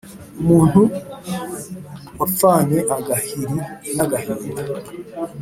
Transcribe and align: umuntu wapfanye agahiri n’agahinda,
umuntu 0.41 0.81
wapfanye 2.19 2.79
agahiri 2.97 3.57
n’agahinda, 3.95 4.63